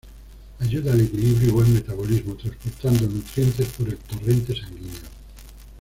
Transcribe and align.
Ayuda 0.59 0.93
al 0.93 1.01
equilibrio 1.01 1.49
y 1.49 1.51
buen 1.51 1.73
metabolismo 1.75 2.33
transportando 2.33 3.05
nutrientes 3.05 3.67
por 3.67 3.87
el 3.87 3.97
torrente 3.97 4.59
sanguíneo. 4.59 5.05